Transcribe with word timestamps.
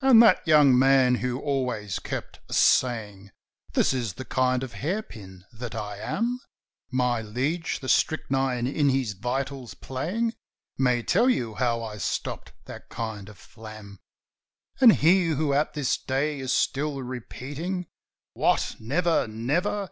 "And 0.00 0.20
that 0.24 0.44
young 0.48 0.76
man 0.76 1.14
who 1.14 1.38
always 1.38 2.00
kept 2.00 2.40
a 2.48 2.52
saying, 2.52 3.30
'That 3.72 3.94
is 3.94 4.14
the 4.14 4.24
kind 4.24 4.64
of 4.64 4.72
hair 4.72 5.00
pin 5.00 5.44
that 5.52 5.76
I 5.76 5.98
am'?" 5.98 6.40
"My 6.90 7.22
liege, 7.22 7.78
the 7.78 7.88
strychnine 7.88 8.66
in 8.66 8.88
his 8.88 9.12
vitals 9.12 9.74
playing 9.74 10.34
May 10.76 11.04
tell 11.04 11.30
you 11.30 11.54
how 11.54 11.84
I 11.84 11.98
stopped 11.98 12.52
that 12.64 12.88
kind 12.88 13.28
of 13.28 13.38
flam. 13.38 14.00
"And 14.80 14.94
he 14.94 15.28
who 15.28 15.52
at 15.52 15.72
this 15.74 15.96
day 15.96 16.40
is 16.40 16.52
still 16.52 17.00
repeating, 17.00 17.86
'What, 18.32 18.74
never, 18.80 19.28
never? 19.28 19.88